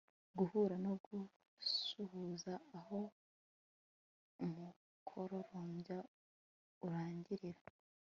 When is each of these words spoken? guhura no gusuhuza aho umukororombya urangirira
guhura 0.37 0.75
no 0.85 0.93
gusuhuza 1.05 2.53
aho 2.79 2.99
umukororombya 4.45 5.97
urangirira 6.85 7.61